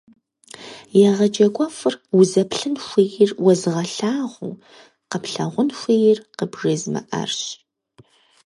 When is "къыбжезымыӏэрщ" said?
6.37-7.41